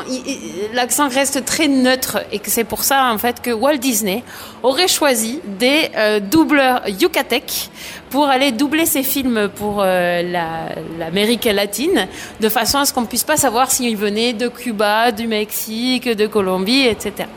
L'accent 0.73 1.09
reste 1.09 1.45
très 1.45 1.67
neutre. 1.67 2.19
Et 2.31 2.39
que 2.39 2.49
c'est 2.49 2.63
pour 2.63 2.83
ça, 2.83 3.11
en 3.13 3.17
fait, 3.19 3.41
que 3.41 3.51
Walt 3.51 3.77
Disney 3.77 4.23
aurait 4.63 4.87
choisi 4.87 5.39
des 5.59 5.89
doubleurs 6.31 6.81
yucatèques 6.87 7.69
pour 8.09 8.27
aller 8.27 8.51
doubler 8.51 8.85
ses 8.85 9.03
films 9.03 9.20
pour 9.55 9.81
euh, 9.83 10.21
la- 10.23 10.69
l'Amérique 10.99 11.45
latine, 11.45 12.07
de 12.39 12.49
façon 12.49 12.77
à 12.79 12.85
ce 12.85 12.93
qu'on 12.93 13.01
ne 13.01 13.07
puisse 13.07 13.23
pas 13.23 13.37
savoir 13.37 13.71
s'ils 13.71 13.97
venaient 13.97 14.33
de 14.33 14.47
Cuba, 14.47 15.11
du 15.11 15.27
Mexique, 15.27 16.09
de 16.09 16.27
Colombie, 16.27 16.87
etc. 16.87 17.27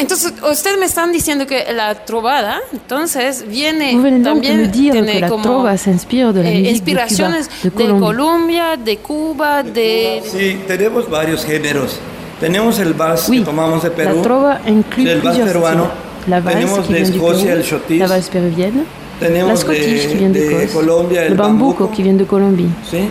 Entonces, 0.00 0.32
ustedes 0.50 0.76
me 0.78 0.86
están 0.86 1.12
diciendo 1.12 1.46
que 1.46 1.72
la 1.72 1.94
trovada, 1.94 2.56
entonces, 2.72 3.44
viene 3.46 3.92
Vous 3.92 4.02
venez 4.02 4.18
donc 4.24 4.42
de 4.42 4.48
también 4.48 4.62
me 4.62 4.66
dire 4.66 4.92
tiene 4.92 5.12
que 5.12 5.20
la 5.20 5.28
como, 5.28 5.42
trova 5.44 5.76
s'inspire 5.76 6.32
de 6.32 6.42
la 6.42 6.50
eh, 6.50 6.60
musique 6.62 6.84
de 6.84 6.94
Cuba, 6.94 7.28
de 7.62 7.70
de 7.70 7.70
Colombie. 7.70 8.00
Colombia, 8.00 8.76
de 8.76 8.96
Cuba, 8.96 9.62
de... 9.62 10.20
Sí, 10.24 10.58
tenemos 10.66 11.08
varios 11.08 11.44
géneros. 11.44 12.00
Tenemos 12.40 12.80
el 12.80 12.92
vals 12.94 13.28
Oui, 13.28 13.38
que 13.38 13.44
tomamos 13.44 13.82
de 13.84 13.90
la 13.90 14.22
trova 14.22 14.60
inclut 14.66 15.06
el 15.06 15.20
vals 15.20 15.36
plusieurs 15.36 15.52
peruano. 15.52 15.90
Tenemos 16.26 16.88
de 16.88 17.00
Escocia 17.02 17.52
el 17.52 17.62
péruvienne, 17.62 18.84
la 18.84 19.03
Tenemos 19.20 19.64
qui 19.64 20.16
vient 20.18 20.32
de 20.32 20.68
Colombia 20.72 21.24
el 21.24 21.34
bambuco 21.34 21.84
bambuco, 21.84 21.90
qui 21.94 22.02
vient 22.02 22.18
de 22.18 22.26
Colombie, 22.26 22.68
¿sí? 22.90 23.08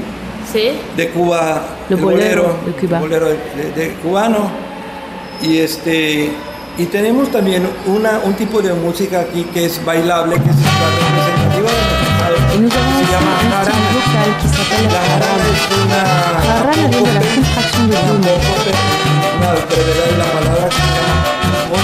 Sí. 0.52 0.72
de 0.98 1.10
Cuba 1.10 1.62
el 1.90 1.96
bolero 1.96 2.44
bolero, 2.44 2.58
de 2.66 2.72
Cuba. 2.74 2.98
el 2.98 3.04
bolero 3.04 3.26
de, 3.28 3.38
de- 3.56 3.72
de 3.88 3.94
cubano 3.96 4.52
y 5.42 5.58
este 5.60 6.32
y 6.78 6.86
tenemos 6.86 7.30
también 7.32 7.68
una, 7.86 8.20
un 8.24 8.34
tipo 8.34 8.62
de 8.62 8.74
música 8.74 9.22
aquí 9.22 9.44
que 9.54 9.66
es 9.66 9.84
bailable 9.86 10.36
que 10.36 10.50
es 10.50 10.56
la 10.58 10.90
representativa 10.90 11.70
de 11.70 11.76
nuestro 11.88 12.10
estado 12.12 12.36
se 13.00 13.12
llama 13.12 13.34
jarana. 13.50 13.72
La 14.14 14.94
la 14.94 15.02
jarana 15.08 15.46
es 15.54 15.64
una 15.84 16.02
Jarana 16.44 16.88
vient 16.88 16.92
de 16.92 17.14
la 17.14 17.20
apócope, 17.20 17.36
contraction 17.36 17.90
de 17.90 17.96
una 17.96 18.04
Bruno. 18.04 18.28
apócope, 18.34 18.72
una 19.38 19.50
brevedad 19.54 20.08
de 20.12 20.18
la 20.18 20.26
palabra 20.34 20.68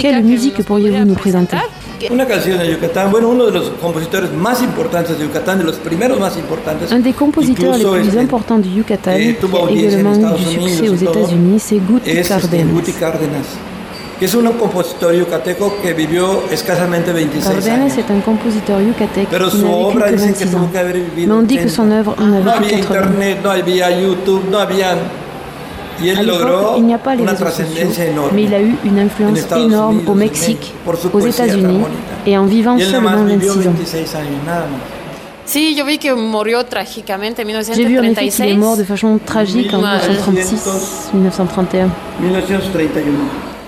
Quelle 0.00 0.16
que 0.16 0.22
musique 0.22 0.62
pourriez-vous 0.62 0.64
podría 0.92 1.04
nous 1.04 1.14
présenter 1.14 1.56
presentar, 1.56 1.62
que- 1.98 2.12
Una 2.12 2.26
canción 2.26 2.58
de 2.58 2.68
Yucatán, 2.70 3.10
bueno, 3.10 3.28
uno 3.28 3.46
de 3.46 3.52
los 3.52 3.70
compositores 3.80 4.32
más 4.32 4.62
importantes 4.62 5.18
de 5.18 5.24
Yucatán, 5.24 5.58
de 5.58 5.64
los 5.64 5.76
primeros 5.76 6.18
más 6.18 6.36
importantes. 6.36 6.90
Un 6.92 7.02
des 7.02 7.12
compositeurs 7.14 7.76
les 7.78 7.84
plus 7.84 8.16
importants 8.18 8.58
du 8.58 8.70
Yucatan, 8.70 9.12
eh, 9.16 9.36
qui 9.36 9.46
a 9.46 9.70
également 9.70 10.12
eu 10.14 10.36
du 10.36 10.44
Unidos 10.58 10.70
succès 10.76 10.88
aux 10.88 10.94
États-Unis, 11.10 11.58
c'est 11.60 11.78
Guti 11.80 12.10
es 12.10 12.18
este, 12.20 12.28
Cárdenas. 12.28 12.72
Guti 12.72 12.92
Cárdenas, 12.92 13.46
que 14.18 14.24
es 14.26 14.34
un 14.34 14.46
compositor 14.52 15.12
yucateco 15.12 15.74
que 15.82 15.92
vivió 15.92 16.42
escasamente 16.52 17.12
26 17.12 17.44
Cárdenas 17.44 17.92
años. 17.92 17.98
est 17.98 18.10
un 18.10 18.20
compositeur 18.20 18.80
yucatec 18.80 19.28
Pero 19.28 19.50
qui 19.50 19.58
su 19.58 19.66
obra 19.66 20.06
que 20.06 20.12
dicen 20.12 20.34
que 20.34 20.44
26 20.44 20.50
tuvo 20.52 20.62
ans. 20.64 20.72
que 20.72 20.78
haber 20.78 20.96
vivido. 21.00 21.34
Mais 21.34 21.42
on 21.42 21.46
dit 21.46 21.56
que 21.58 21.64
80. 21.66 21.74
son 21.74 21.90
œuvre 21.90 22.14
en 22.18 22.32
a 22.32 22.38
no 22.38 22.44
vécu 22.44 22.50
había 22.50 22.76
80. 22.78 22.78
internet, 22.78 23.38
no 23.42 23.50
había 23.50 23.90
YouTube, 24.00 24.42
no 24.50 24.58
había. 24.58 24.96
Y 26.02 26.10
À 26.10 26.20
él 26.20 26.26
logró 26.26 26.74
il 26.78 26.84
n'y 26.86 26.94
a 26.94 26.98
pas 26.98 27.14
les 27.14 27.22
una 27.22 27.32
réseaux 27.32 27.44
sociaux, 27.46 27.64
trascendencia 27.64 28.04
enorme. 28.06 28.30
mais 28.34 28.42
il 28.44 28.54
a 28.54 28.60
eu 28.60 28.76
une 28.84 28.98
en 28.98 29.02
influence 29.06 29.38
Estados 29.38 29.66
énorme 29.66 29.94
Unidos, 29.96 30.08
au 30.08 30.12
en 30.12 30.14
Mexique, 30.16 30.72
aux 31.12 31.20
États-Unis, 31.20 31.80
et 32.26 32.36
en 32.38 32.44
vivant 32.46 32.78
seulement 32.78 33.10
nomás 33.10 33.26
vivió 33.26 33.54
26 33.54 33.66
ans. 33.68 33.72
26 33.76 34.14
años, 34.16 34.42
nada 34.46 34.60
más. 34.66 34.80
Sí, 35.44 35.74
yo 35.74 35.84
vi 35.84 35.98
que 35.98 36.14
murió 36.14 36.64
trágicamente 36.64 37.42
en 37.42 37.48
J'ai 37.74 37.84
vu 37.84 37.98
en 37.98 38.04
effet 38.04 38.28
qu'il 38.28 38.44
est 38.44 38.54
1936. 38.54 38.56
mort 38.56 38.76
de 38.76 38.84
façon 38.84 39.18
tragique 39.24 39.72
en 39.74 39.80
Ouais. 39.82 39.98
1936, 40.08 41.10
1931. 41.12 41.88
1931. 42.20 43.18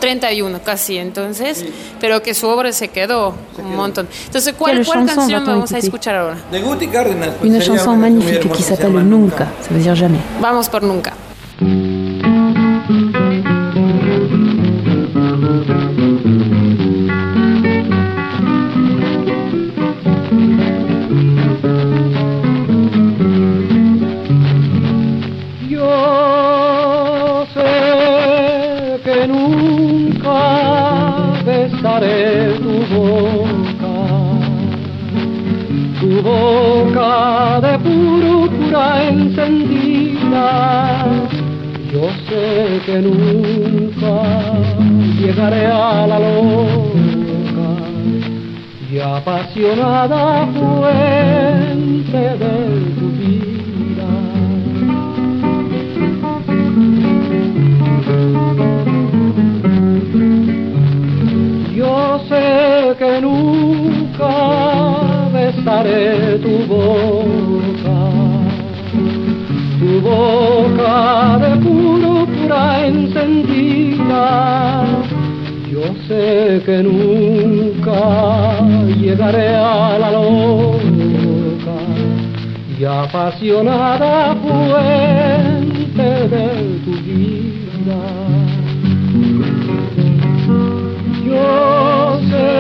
31 0.00 0.60
casi 0.62 0.98
entonces, 0.98 1.64
pero 1.98 2.22
que 2.22 2.34
su 2.34 2.46
obra 2.46 2.72
se 2.72 2.88
quedó 2.88 3.34
un 3.58 3.74
montón. 3.74 4.06
Entonces, 4.26 4.54
¿cuál, 4.56 4.72
Quelle 4.74 4.84
cuál 4.84 4.98
chanson 5.00 5.16
canción 5.16 5.44
vamos 5.46 5.72
a 5.72 5.78
écouter? 5.78 5.84
escuchar 5.84 6.16
ahora? 6.16 6.36
De 6.52 6.60
Guti 6.60 6.86
Cárdenas. 6.88 7.30
pues, 7.40 7.50
una 7.50 7.58
canción 7.58 8.48
que 8.52 8.62
se 8.62 8.76
s'appelle 8.76 9.02
Nunca, 9.02 9.46
ça 9.62 9.70
veut 9.70 9.82
dire 9.82 9.94
jamais. 9.96 10.20
Vamos 10.42 10.68
por 10.68 10.82
nunca. 10.82 11.13
apasionada 49.54 50.48
fuente 50.52 52.18
de 52.40 52.56
tu 52.98 53.06
vida. 53.20 54.10
Yo 61.72 62.18
sé 62.28 62.96
que 62.98 63.20
nunca 63.20 64.34
besaré 65.32 66.38
tu 66.38 66.54
boca, 66.66 68.00
tu 69.78 69.90
boca 70.00 71.38
de 71.38 71.56
púrpura 71.62 72.86
encendida. 72.86 74.24
Sé 76.08 76.60
que 76.66 76.82
nunca 76.82 78.60
llegaré 79.00 79.48
a 79.54 79.98
la 79.98 80.10
loca 80.10 81.78
y 82.78 82.84
apasionada 82.84 84.36
fuente 84.36 86.02
de 86.28 86.46
tu 86.84 86.92
vida. 87.06 88.02
Yo 91.24 92.20
sé 92.28 92.50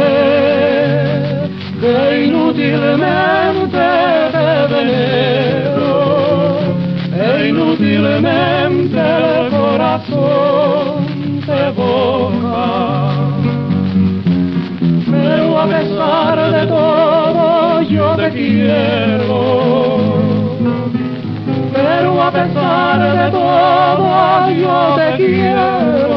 que 1.80 2.24
inútilmente 2.24 3.86
te 4.32 4.52
venero, 4.74 5.92
e 7.12 7.48
inútilmente 7.50 8.98
el 8.98 9.50
corazón 9.50 11.13
boca. 11.46 13.14
Pero 15.10 15.60
a 15.60 15.66
pesar 15.66 16.50
de 16.52 16.66
todo 16.66 17.82
yo 17.82 18.16
te 18.16 18.30
quiero. 18.30 20.14
Pero 21.72 22.22
a 22.22 22.30
pesar 22.30 23.16
de 23.18 23.30
todo 23.30 24.50
yo 24.50 24.94
te 24.96 25.16
quiero. 25.16 26.14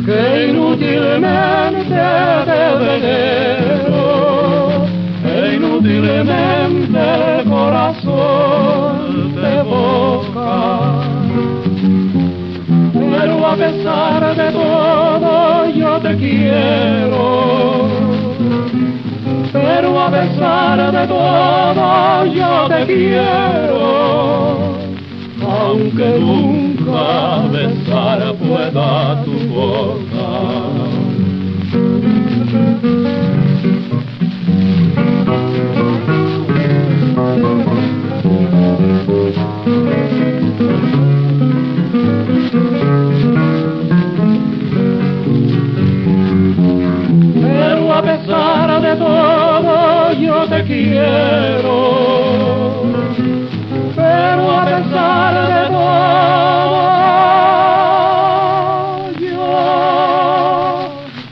que 0.05 0.50
inútilmente 0.50 1.62
corazón 7.53 9.34
te 9.36 9.62
boca. 9.63 10.50
Pero 12.94 13.46
a 13.46 13.56
pesar 13.56 14.36
de 14.36 14.51
todo 14.51 15.70
yo 15.70 16.00
te 16.00 16.15
quiero. 16.18 17.88
Pero 19.51 20.01
a 20.01 20.10
pesar 20.12 20.92
de 20.92 21.08
todo 21.08 22.25
yo 22.25 22.68
te 22.70 22.86
quiero. 22.86 23.84
Aunque 25.42 26.20
nunca 26.20 27.48
besar 27.51 28.34
pueda 28.36 29.24
tu 29.24 29.36
boca. 29.53 30.12
Te 50.63 50.67
quiero. 50.67 51.79
Pero 53.96 54.51
a 54.51 54.66
pesar 54.66 55.33
de 55.48 55.61
todo 55.70 56.79
yo 59.20 59.53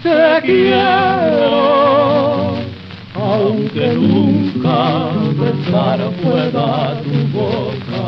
te 0.03 0.41
quiero. 0.45 1.55
Aunque 3.15 3.88
nunca 3.93 4.79
besar 5.39 5.99
pueda 6.21 7.01
tu 7.01 7.15
boca. 7.38 8.03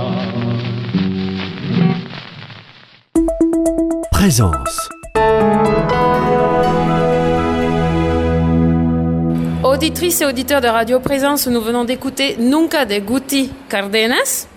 Présence. 4.12 4.93
Auditrices 9.84 10.22
et 10.22 10.26
auditeurs 10.26 10.62
de 10.62 10.68
Radio 10.70 11.02
Présence, 11.02 11.46
nous 11.46 11.60
venons 11.60 11.84
d'écouter 11.84 12.38
Nunca 12.40 12.86
de 12.86 13.00
Guti 13.00 13.52
Cardenas. 13.68 14.48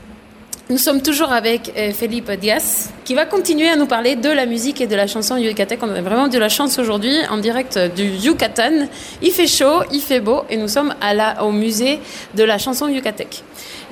Nous 0.70 0.78
sommes 0.78 1.02
toujours 1.02 1.32
avec 1.32 1.72
euh, 1.76 1.92
Felipe 1.92 2.30
Diaz, 2.30 2.92
qui 3.06 3.14
va 3.14 3.24
continuer 3.24 3.68
à 3.68 3.76
nous 3.76 3.86
parler 3.86 4.16
de 4.16 4.28
la 4.28 4.46
musique 4.46 4.80
et 4.80 4.88
de 4.88 4.96
la 4.96 5.06
chanson 5.06 5.36
yucatec. 5.36 5.78
On 5.80 5.88
a 5.94 6.00
vraiment 6.02 6.26
de 6.26 6.38
la 6.38 6.48
chance 6.48 6.76
aujourd'hui 6.80 7.14
en 7.30 7.38
direct 7.38 7.78
du 7.94 8.02
Yucatan. 8.26 8.88
Il 9.22 9.30
fait 9.30 9.46
chaud, 9.46 9.84
il 9.92 10.00
fait 10.00 10.18
beau, 10.18 10.42
et 10.50 10.56
nous 10.56 10.66
sommes 10.66 10.92
à 11.00 11.14
la, 11.14 11.44
au 11.44 11.52
musée 11.52 12.00
de 12.34 12.42
la 12.42 12.58
chanson 12.58 12.88
yucatec. 12.88 13.44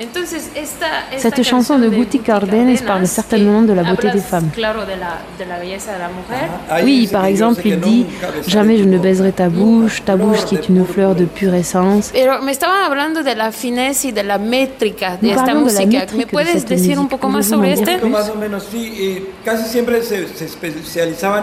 Entonces, 0.02 0.50
esta, 0.56 0.86
esta 1.14 1.30
Cette 1.30 1.42
chanson 1.44 1.78
de 1.78 1.88
Guti 1.88 2.18
Cardenas 2.18 2.82
parle 2.84 3.06
certainement 3.06 3.62
de 3.62 3.72
la 3.72 3.84
beauté 3.84 4.10
des 4.10 4.18
femmes. 4.18 4.50
Claro, 4.52 4.80
de 4.80 4.96
la, 5.04 5.12
de 5.38 5.48
la 5.48 5.58
belleza 5.60 5.92
de 5.94 6.00
la 6.00 6.08
mujer. 6.08 6.48
Ahí 6.68 6.84
Oui, 6.84 7.06
par 7.06 7.26
exemple, 7.26 7.62
il 7.64 7.78
dit 7.78 8.04
Jamais 8.48 8.76
je 8.78 8.84
ne 8.84 8.98
baiserai 8.98 9.30
ta 9.30 9.48
bouche, 9.48 10.02
ta 10.04 10.16
bouche 10.16 10.44
qui 10.46 10.56
est 10.56 10.68
une 10.68 10.84
fleur 10.84 11.14
de 11.14 11.24
pure 11.24 11.54
essence. 11.54 12.10
Pero 12.12 12.42
me 12.42 12.50
estaban 12.50 12.82
hablando 12.84 13.22
de 13.22 13.34
la 13.36 13.52
finesse 13.52 14.04
y 14.06 14.10
de 14.10 14.22
la 14.24 14.38
métrica 14.38 15.16
de 15.22 15.28
Nous 15.28 15.36
esta 15.36 15.54
música. 15.54 15.86
métrique 15.86 16.16
¿Me 16.18 16.24
de 16.24 16.30
puedes 16.32 16.52
cette 16.58 16.68
decir 16.70 16.98
un 16.98 17.04
musique. 17.04 17.10
poco 17.10 17.28
más 17.28 17.46
Pouvez-vous 17.46 17.76
sobre 17.76 17.92
este? 17.92 17.98
plus 18.00 18.10
Más 18.10 18.28
o 18.30 18.34
menos 18.34 18.64
sí, 18.72 18.92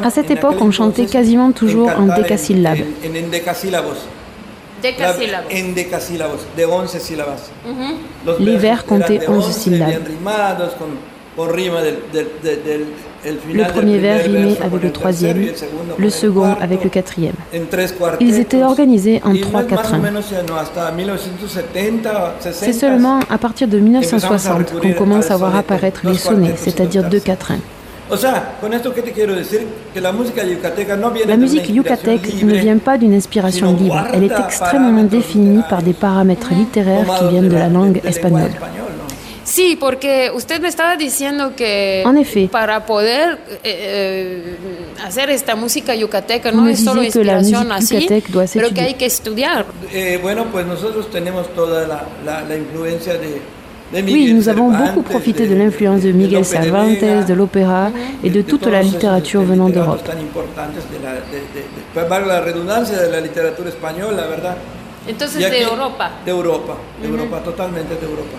À 0.04 0.10
cette 0.10 0.32
époque, 0.32 0.56
on 0.62 0.72
chantait 0.72 1.06
quasiment 1.06 1.52
toujours 1.52 1.90
en 1.90 2.08
décassyllabes. 2.16 2.80
En, 2.80 3.08
en, 3.08 3.22
en 3.22 3.26
endecasílabos. 3.26 4.08
Decasílabos. 4.82 5.52
En 5.52 5.74
decasílabos, 5.76 6.42
de 6.58 6.66
11 6.66 7.00
sílabas. 7.00 7.52
Los 8.26 8.40
Les 8.40 8.58
vers 8.58 8.86
comptaient 8.86 9.20
de 9.20 9.28
11 9.28 9.46
11, 9.46 9.52
syllabes. 9.54 10.02
Le 13.54 13.72
premier 13.72 13.98
vers 14.00 14.24
rimait 14.24 14.58
avec 14.62 14.84
le 14.84 14.92
troisième, 14.92 15.46
le 15.98 16.10
second 16.10 16.56
avec 16.60 16.84
le 16.84 16.90
quatrième. 16.90 17.36
Ils 18.20 18.40
étaient 18.40 18.64
organisés 18.64 19.22
en 19.24 19.34
trois 19.36 19.64
quatrains. 19.64 20.00
menos 20.00 20.26
no, 20.48 20.56
hasta 20.56 20.92
1970, 20.92 22.02
60. 22.42 22.54
C'est 22.54 22.74
seulement 22.74 23.20
à 23.30 23.38
partir 23.38 23.68
de 23.70 23.80
1960 23.80 24.80
qu'on 24.82 24.94
commence 24.94 25.32
à 25.32 25.38
voir 25.38 25.56
apparaître 25.56 26.02
les 26.04 26.18
sonnets, 26.18 26.56
c'est-à-dire 26.58 27.08
deux 27.10 27.20
quatrains. 27.22 27.60
La 31.28 31.38
musique 31.38 31.68
libre, 31.70 31.90
ne 32.44 32.56
vient 32.56 32.78
pas 32.78 32.98
d'une 32.98 33.14
inspiration 33.14 33.74
libre, 33.74 34.06
elle 34.14 34.26
est 34.26 34.38
extrêmement 34.38 35.04
définie 35.04 35.62
par 35.70 35.82
des 35.82 35.94
paramètres 35.94 36.54
littéraires 36.54 37.06
qui 37.20 37.30
viennent 37.30 37.48
de 37.48 37.56
la 37.56 37.70
langue 37.70 38.02
espagnole. 38.04 38.52
Sí, 39.52 39.76
porque 39.78 40.32
usted 40.34 40.62
me 40.62 40.70
estaba 40.70 40.96
diciendo 40.96 41.54
que 41.58 42.04
En 42.04 42.18
effet. 42.18 42.48
para 42.50 42.86
poder 42.86 43.38
eh, 43.52 43.60
eh, 43.64 44.56
hacer 45.04 45.30
esta 45.30 45.58
música 45.58 45.94
yucateca 45.94 46.52
Vous 46.52 46.58
no? 46.58 46.64
me 46.68 46.72
es 46.72 46.82
solo 46.82 47.02
que 47.02 47.08
inspiración 47.08 47.70
así, 47.74 48.08
pero 48.08 48.22
que 48.30 48.48
s'étudier. 48.48 48.86
hay 48.86 48.94
que 48.94 49.06
estudiar. 49.06 49.66
Eh, 49.92 50.20
bueno, 50.22 50.46
pues 50.54 50.66
nosotros 50.66 51.12
tenemos 51.12 51.54
toda 51.54 51.86
la, 51.86 52.06
la, 52.26 52.44
la 52.48 52.56
influencia 52.56 53.16
de, 53.16 53.42
Oui, 53.94 54.32
nous 54.34 54.48
avons 54.48 54.72
Cervantes, 54.72 54.96
beaucoup 54.96 55.04
profité 55.04 55.46
de 55.48 55.56
l'influence 55.56 56.02
de 56.04 56.14
Miguel 56.14 56.46
Cervantes, 56.46 57.28
de 57.28 57.34
l'opéra 57.34 57.92
et 58.24 58.30
de 58.30 58.42
toute 58.44 58.66
la 58.68 58.82
littérature 58.82 59.42
venant 59.44 59.68
d'Europe. 59.70 60.02
tan 60.06 60.18
importantes 60.18 60.86
de 60.94 60.98
la. 61.04 61.12
Entonces 65.08 65.52
de 65.52 65.62
Europa. 65.62 66.12
De 66.26 66.32
Europa, 66.32 66.78
de 67.02 67.08
Europa, 67.10 67.40
totalmente 67.44 67.96
de 67.96 68.06
Europa. 68.06 68.38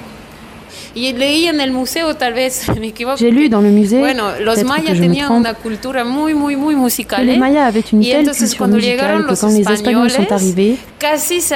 J'ai 3.19 3.31
lu 3.31 3.49
dans 3.49 3.61
le 3.61 3.71
musée, 3.71 3.99
Bueno, 3.99 4.25
los 4.41 4.63
mayas 4.65 4.93
que 4.93 5.09
je 5.09 5.25
trompe, 5.25 5.41
una 5.41 5.55
cultura 5.55 6.05
muy, 6.05 6.35
muy, 6.35 6.57
muy 6.57 6.75
que 6.75 6.81
musical. 6.81 7.27
les 7.27 7.37
¿eh? 7.37 7.39
Mayas 7.39 7.67
avaient 7.67 7.85
une 7.93 8.03
telle 8.03 8.21
entonces 8.21 8.51
culture 8.51 8.59
cuando 8.59 8.79
llegaron 8.79 9.23
musicale 9.23 9.35
que 9.35 9.41
quand 9.41 9.53
les 9.53 9.75
Espagnols 9.75 10.11
sont 10.11 10.33
arrivés, 10.33 10.77
casi 10.99 11.41
se, 11.41 11.55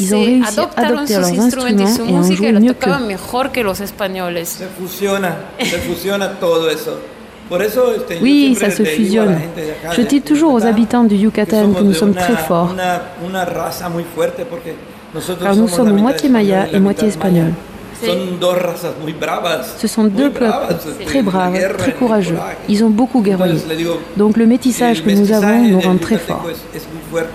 Ils 0.00 0.14
ont 0.14 0.22
réussi 0.22 0.44
à 0.44 0.48
adopter 0.48 1.14
leurs 1.14 1.40
instruments 1.40 1.78
et 1.78 2.12
en 2.12 2.16
música 2.16 2.32
y 2.32 2.36
jouer 2.36 2.52
mieux 2.52 2.74
que 3.52 3.60
los 3.60 3.80
españoles. 3.80 4.48
Se 4.48 4.66
fusiona, 4.66 5.36
se 5.58 5.78
fusiona 5.78 6.38
todo 6.38 6.70
eso. 6.70 6.98
Por 7.48 7.62
eso, 7.62 7.94
este, 7.94 8.16
yo 8.16 8.22
Oui, 8.22 8.56
ça 8.60 8.70
se 8.70 8.84
fusionne. 8.84 9.38
Je 9.96 10.02
dis 10.02 10.20
toujours 10.20 10.52
aux 10.52 10.64
habitants 10.64 11.04
du 11.04 11.16
Yucatan 11.16 11.72
que 11.72 11.82
nous 11.82 11.94
sommes 11.94 12.14
très 12.14 12.36
forts, 12.36 12.74
car 15.40 15.56
nous 15.56 15.68
sommes 15.68 15.96
moitié 15.96 16.28
maya 16.28 16.66
et 16.72 16.78
moitié 16.78 17.08
espagnol. 17.08 17.52
Ce 19.76 19.88
sont 19.88 20.04
deux 20.04 20.30
peuples 20.30 20.76
très 21.06 21.22
braves, 21.22 21.76
très 21.78 21.92
courageux. 21.92 22.38
Ils 22.68 22.84
ont 22.84 22.90
beaucoup 22.90 23.22
guerroyé. 23.22 23.54
Donc 24.16 24.36
le 24.36 24.46
métissage 24.46 25.02
que 25.02 25.10
nous 25.10 25.32
avons 25.32 25.62
nous 25.64 25.80
rend 25.80 25.96
très 25.96 26.18
forts. 26.18 26.46
Es, 26.48 26.76
es 26.76 26.82
muy 26.92 27.02
fuerte. 27.10 27.30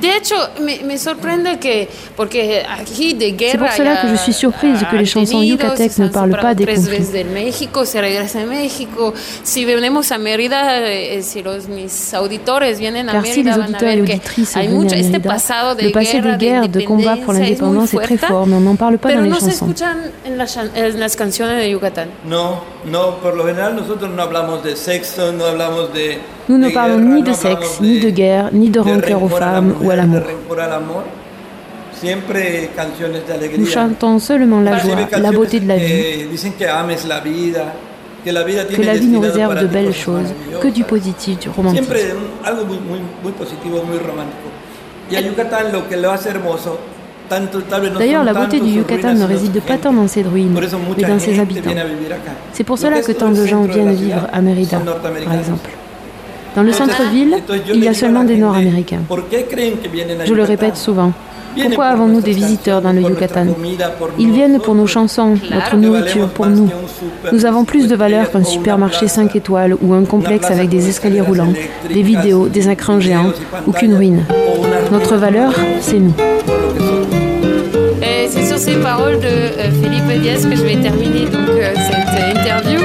De 0.00 0.08
hecho, 0.16 0.34
me, 0.60 0.80
me 0.84 0.98
sorprende 0.98 1.58
que, 1.58 1.88
porque 2.16 2.62
aquí 2.68 3.14
de 3.14 3.30
guerra. 3.30 3.52
C'est 3.52 3.58
pour 3.58 3.72
cela 3.72 3.96
que 4.02 4.08
je 4.08 4.16
suis 4.16 4.32
surprise 4.32 4.80
que 4.90 4.96
les 4.96 5.06
chansons 5.06 5.42
yucatèques 5.42 5.98
ne 5.98 6.08
parlent 6.08 6.38
pas 6.38 6.54
des 6.54 6.66
conflits. 6.66 6.98
de 7.12 7.24
México, 7.32 7.84
se 7.84 7.98
regresa 8.00 8.40
a 8.40 8.46
México. 8.46 9.14
Si 9.42 9.64
venimos 9.64 10.10
a 10.12 10.18
Mérida, 10.18 10.80
eh, 10.88 11.22
si 11.22 11.42
los, 11.42 11.68
mis 11.68 12.12
auditores 12.14 12.78
vienen 12.78 13.08
a 13.08 13.12
Car 13.12 13.26
si 13.26 13.42
les 13.42 13.56
auditeurs 13.56 13.88
et 13.90 14.00
auditrices 14.00 14.54
viennent 14.56 14.68
à 14.68 14.82
Mérida, 14.90 15.18
de 15.18 15.84
le 15.84 15.90
passé 15.92 16.20
guerra, 16.20 16.36
des 16.36 16.46
guerres, 16.46 16.68
de 16.68 16.80
combats 16.82 17.16
pour 17.16 17.32
l'indépendance 17.32 17.94
est 17.94 17.98
très 17.98 18.18
fort, 18.18 18.46
mais 18.46 18.54
on 18.56 18.60
n'en 18.60 18.76
parle 18.76 18.98
pas 18.98 19.12
dans 19.14 19.20
les 19.22 19.28
no 19.30 19.36
se 19.36 19.40
chansons. 19.50 19.66
escuchan 19.70 19.94
en 20.26 20.36
las, 20.36 20.52
chan- 20.52 20.70
en 20.76 20.98
las 21.00 21.16
canciones 21.16 21.62
de 21.62 21.70
Yucatán. 21.70 22.08
No, 22.26 22.60
Nous 26.48 26.58
ne 26.58 26.68
parlons 26.70 26.98
ni 26.98 27.22
de 27.22 27.32
sexe, 27.32 27.80
ni 27.80 27.98
de 28.00 28.10
guerre, 28.10 28.50
ni 28.52 28.68
de 28.70 28.80
rancœur 28.80 29.22
aux 29.22 29.28
femmes 29.28 29.74
ou 29.82 29.90
à 29.90 29.96
l'amour. 29.96 30.22
Nous 33.58 33.66
chantons 33.66 34.18
seulement 34.18 34.60
la 34.60 34.78
joie, 34.78 34.96
la 35.18 35.32
beauté 35.32 35.60
de 35.60 35.68
la 35.68 35.76
vie, 35.76 36.26
que 38.24 38.82
la 38.82 38.94
vie 38.94 39.06
nous 39.08 39.20
réserve 39.20 39.60
de 39.60 39.66
belles 39.66 39.94
choses, 39.94 40.34
que 40.60 40.68
du 40.68 40.84
positif, 40.84 41.38
du 41.38 41.48
romantique. 41.48 41.88
D'ailleurs, 47.98 48.24
la 48.24 48.34
beauté 48.34 48.60
du 48.60 48.70
Yucatan 48.70 49.14
ne 49.14 49.24
réside 49.24 49.60
pas 49.62 49.78
tant 49.78 49.92
dans 49.92 50.08
ses 50.08 50.22
ruines, 50.22 50.54
mais 50.96 51.02
dans 51.08 51.18
ses 51.18 51.38
habitants. 51.38 51.70
C'est 52.52 52.64
pour 52.64 52.78
cela 52.78 53.00
que 53.02 53.12
tant 53.12 53.30
de 53.30 53.46
gens 53.46 53.62
viennent 53.62 53.94
vivre 53.94 54.26
à 54.32 54.40
Mérida, 54.40 54.78
par 54.78 55.34
exemple. 55.34 55.70
Dans 56.54 56.62
le 56.62 56.72
centre-ville, 56.72 57.36
il 57.72 57.82
y 57.82 57.88
a 57.88 57.94
seulement 57.94 58.22
des 58.24 58.36
Nord-Américains. 58.36 59.00
¿por 59.08 59.28
qué 59.28 59.44
creen 59.44 59.76
que 59.78 59.88
vienen 59.88 60.20
a 60.20 60.24
Je 60.24 60.34
le 60.34 60.44
répète 60.44 60.76
souvent. 60.76 61.12
Pourquoi 61.60 61.86
avons-nous 61.86 62.20
des 62.20 62.32
visiteurs 62.32 62.82
dans 62.82 62.92
le 62.92 63.02
Yucatan 63.02 63.46
Ils 64.18 64.32
viennent 64.32 64.60
pour 64.60 64.74
nos 64.74 64.86
chansons, 64.86 65.34
notre 65.50 65.76
nourriture 65.76 66.28
pour 66.28 66.46
nous. 66.46 66.68
Nous 67.32 67.46
avons 67.46 67.64
plus 67.64 67.88
de 67.88 67.96
valeur 67.96 68.30
qu'un 68.30 68.44
supermarché 68.44 69.08
5 69.08 69.34
étoiles 69.36 69.76
ou 69.80 69.94
un 69.94 70.04
complexe 70.04 70.50
avec 70.50 70.68
des 70.68 70.88
escaliers 70.88 71.20
roulants, 71.20 71.52
des 71.92 72.02
vidéos, 72.02 72.48
des 72.48 72.68
écrans 72.68 73.00
géants 73.00 73.32
ou 73.66 73.72
qu'une 73.72 73.94
ruine. 73.94 74.24
Notre 74.92 75.16
valeur, 75.16 75.52
c'est 75.80 75.98
nous. 75.98 76.14
Et 78.02 78.28
c'est 78.28 78.44
sur 78.44 78.58
ces 78.58 78.76
paroles 78.76 79.18
de 79.18 79.26
euh, 79.26 79.70
Felipe 79.82 80.22
Diaz 80.22 80.46
que 80.46 80.56
je 80.56 80.62
vais 80.62 80.76
terminer 80.76 81.24
donc 81.24 81.48
euh, 81.48 81.72
cette 81.74 82.36
interview. 82.36 82.80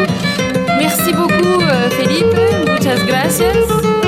Merci 0.78 1.12
beaucoup 1.14 1.62
euh, 1.62 1.90
Felipe, 1.90 2.36
muchas 2.68 3.04
gracias 3.06 3.99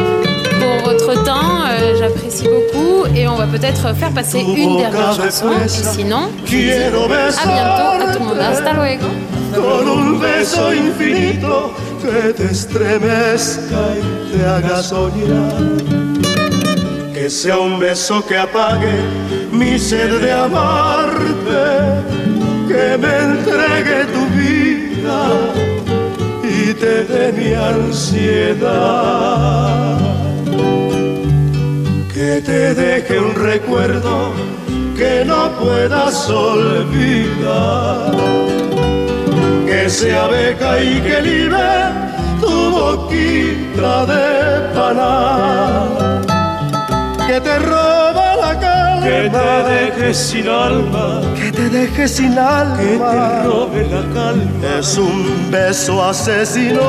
j'apprécie 2.01 2.45
beaucoup 2.45 3.05
et 3.15 3.27
on 3.27 3.35
va 3.35 3.45
peut-être 3.45 3.95
faire 3.95 4.11
passer 4.11 4.39
une 4.39 4.77
dernière 4.77 5.13
chanson 5.13 5.51
et 5.63 5.67
sinon 5.67 6.29
je 6.45 6.51
vous 6.51 6.57
dis 6.57 6.71
à 6.71 6.89
bientôt 6.89 7.89
à 8.09 8.13
tout 8.13 8.19
le 8.19 8.25
monde, 8.25 8.39
hasta 8.39 8.73
luego. 8.73 9.05
con 9.53 9.87
un 9.87 10.19
beso 10.19 10.73
infinito 10.73 11.73
que 12.01 12.33
te 12.33 12.45
estremezca 12.45 13.95
y 13.97 14.01
te 14.31 14.45
haga 14.45 14.81
soñar. 14.81 15.53
Que 17.13 17.29
sea 17.29 17.57
un 17.59 17.79
beso 17.79 18.25
que 18.25 18.37
apague 18.37 18.93
mi 19.51 19.77
sed 19.77 20.21
de 20.21 20.31
amarte, 20.31 21.67
que 22.67 22.97
me 22.97 23.15
entregue 23.29 24.05
tu 24.15 24.25
vida 24.39 25.21
y 26.43 26.73
te 26.73 27.03
dé 27.03 27.31
mi 27.33 27.53
ansiedad. 27.53 28.61
Que 32.21 32.39
te 32.39 32.75
deje 32.75 33.19
un 33.19 33.34
recuerdo 33.34 34.34
que 34.95 35.25
no 35.25 35.49
puedas 35.60 36.29
olvidar. 36.29 38.12
Que 39.65 39.89
sea 39.89 40.27
beca 40.27 40.79
y 40.79 41.01
que 41.01 41.19
libre 41.19 41.57
tu 42.39 42.69
boquita 42.77 44.05
de 44.05 44.25
pana, 44.75 45.88
que 47.25 47.41
te 47.41 47.57
roba 47.57 48.36
la 48.36 48.60
calma, 48.60 49.03
que 49.03 49.27
te 49.27 49.63
deje 49.71 50.13
sin 50.13 50.47
alma, 50.47 51.21
que 51.36 51.51
te 51.51 51.69
deje 51.69 52.07
sin 52.07 52.38
alma, 52.38 52.77
que 52.77 52.99
te 52.99 53.43
robe 53.47 53.88
la 53.89 54.03
calma, 54.13 54.79
es 54.79 54.95
un 54.95 55.49
beso 55.49 56.03
asesino, 56.03 56.81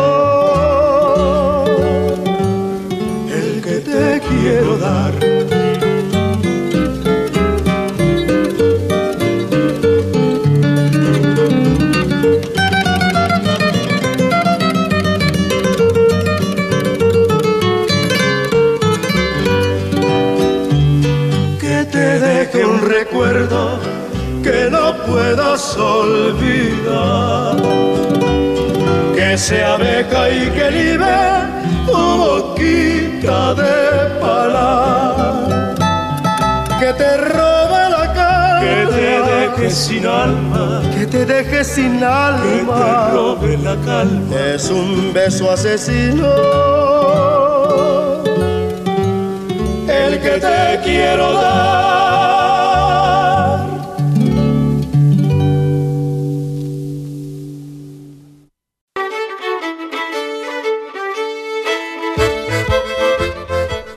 quiero 4.41 4.77
dar. 4.79 5.13
que 21.61 21.85
te 21.91 22.21
deje 22.21 22.65
un 22.65 22.81
recuerdo 22.89 23.79
que 24.43 24.69
no 24.71 24.97
puedas 25.07 25.77
olvidar. 25.77 27.57
Que 29.15 29.39
sea 29.39 29.77
beca 29.77 30.31
y 30.31 30.51
que 30.51 30.71
libre 30.71 31.62
boquita 33.23 33.55
de 33.55 34.21
pala. 34.21 35.15
Que 36.79 36.93
te 36.93 37.17
robe 37.17 37.91
la 37.91 38.13
calma. 38.15 38.61
Que 38.61 38.87
te 38.87 39.23
deje 39.31 39.71
sin 39.71 40.07
alma. 40.07 40.83
Que 40.95 41.07
te 41.07 41.25
deje 41.27 41.65
sin 41.65 42.03
alma. 42.03 42.41
Que 42.43 42.51
te 42.51 43.13
robe 43.13 43.59
la 43.59 43.77
calma. 43.85 44.37
Es 44.55 44.71
un 44.71 45.13
beso 45.13 45.51
asesino 45.51 46.27
el 49.89 50.21
que 50.21 50.41
te 50.41 50.81
quiero 50.85 51.33
dar. 51.35 52.12